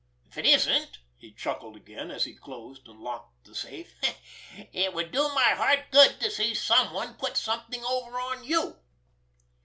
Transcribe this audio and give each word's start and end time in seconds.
If 0.25 0.39
it 0.39 0.47
isn't"—he 0.47 1.33
chuckled 1.33 1.75
again, 1.75 2.09
as 2.09 2.23
he 2.23 2.35
closed 2.35 2.87
and 2.87 2.99
locked 3.01 3.45
the 3.45 3.53
safe—"it 3.53 4.93
would 4.95 5.11
do 5.11 5.29
my 5.35 5.53
heart 5.53 5.91
good 5.91 6.19
to 6.21 6.31
see 6.31 6.55
someone 6.55 7.13
put 7.17 7.37
something 7.37 7.85
over 7.85 8.19
on 8.19 8.43
you!" 8.43 8.79